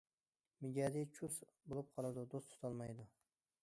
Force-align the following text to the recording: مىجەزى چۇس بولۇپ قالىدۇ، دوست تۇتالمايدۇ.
مىجەزى 0.65 1.03
چۇس 1.19 1.39
بولۇپ 1.69 1.95
قالىدۇ، 1.99 2.27
دوست 2.35 2.53
تۇتالمايدۇ. 2.55 3.11